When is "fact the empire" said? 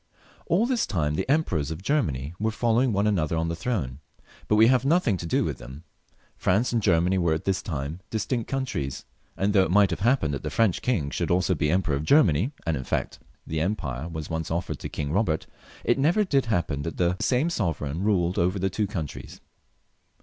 12.83-14.07